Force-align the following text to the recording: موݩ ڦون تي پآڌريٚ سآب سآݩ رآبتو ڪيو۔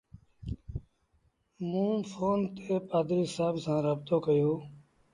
موݩ 1.69 1.95
ڦون 2.09 2.39
تي 2.55 2.75
پآڌريٚ 2.87 3.33
سآب 3.35 3.55
سآݩ 3.63 3.83
رآبتو 3.85 4.17
ڪيو۔ 4.25 4.51